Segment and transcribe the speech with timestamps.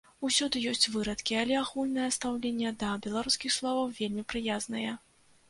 [0.27, 4.89] Усюды ёсць вырадкі, але агульнае стаўленне да беларускіх словаў вельмі прыязнае.